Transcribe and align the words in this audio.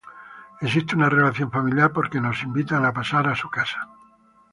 Existe 0.61 0.95
una 0.95 1.09
relación 1.09 1.51
familiar 1.51 1.91
porque 1.95 2.19
nos 2.25 2.41
invitan 2.47 2.83
a 2.85 2.91
pasar 2.91 3.27
a 3.27 3.35
su 3.35 3.51
casa. 3.51 3.87